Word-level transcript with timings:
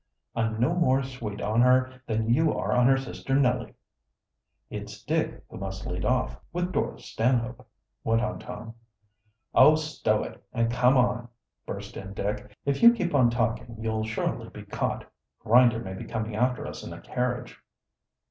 "I'm 0.35 0.59
no 0.59 0.73
more 0.73 1.03
sweet 1.03 1.41
on 1.41 1.61
her 1.61 2.01
than 2.07 2.33
you 2.33 2.57
are 2.57 2.71
on 2.71 2.87
her 2.87 2.97
sister 2.97 3.35
Nellie." 3.35 3.75
"It's 4.67 5.03
Dick 5.03 5.43
who 5.47 5.59
must 5.59 5.85
lead 5.85 6.05
off, 6.05 6.39
with 6.51 6.71
Dora 6.71 6.97
Stanhope" 6.99 7.67
went 8.03 8.23
on 8.23 8.39
Tom. 8.39 8.73
"Oh, 9.53 9.75
stow 9.75 10.23
it, 10.23 10.43
and 10.53 10.71
come 10.71 10.97
on!" 10.97 11.27
burst 11.67 11.95
in 11.97 12.15
Dick. 12.15 12.57
"If 12.65 12.81
you 12.81 12.93
keep 12.95 13.13
on 13.13 13.29
talking 13.29 13.75
you'll 13.79 14.03
surely 14.03 14.49
be 14.49 14.63
caught. 14.65 15.05
Grinder 15.37 15.77
may 15.77 15.93
be 15.93 16.05
coming 16.05 16.35
after 16.35 16.65
us 16.65 16.81
in 16.83 16.93
a 16.93 16.99
carriage." 16.99 17.61